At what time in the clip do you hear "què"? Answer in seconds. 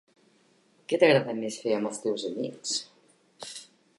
0.93-0.97